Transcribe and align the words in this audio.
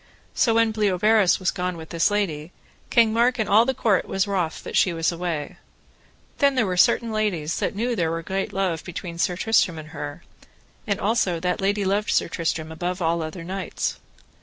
So 0.33 0.55
when 0.55 0.71
Bleoberis 0.71 1.39
was 1.39 1.51
gone 1.51 1.77
with 1.77 1.89
this 1.89 2.09
lady, 2.09 2.51
King 2.89 3.13
Mark 3.13 3.37
and 3.37 3.47
all 3.47 3.65
the 3.65 3.75
court 3.75 4.05
was 4.07 4.25
wroth 4.25 4.63
that 4.63 4.75
she 4.75 4.93
was 4.93 5.11
away. 5.11 5.57
Then 6.39 6.55
were 6.55 6.71
there 6.71 6.77
certain 6.77 7.11
ladies 7.11 7.59
that 7.59 7.75
knew 7.75 7.89
that 7.89 7.97
there 7.97 8.09
were 8.09 8.23
great 8.23 8.51
love 8.51 8.83
between 8.83 9.19
Sir 9.19 9.35
Tristram 9.37 9.77
and 9.77 9.89
her, 9.89 10.23
and 10.87 10.99
also 10.99 11.39
that 11.41 11.61
lady 11.61 11.85
loved 11.85 12.09
Sir 12.09 12.27
Tristram 12.27 12.71
above 12.71 12.99
all 12.99 13.21
other 13.21 13.43
knights. 13.43 13.99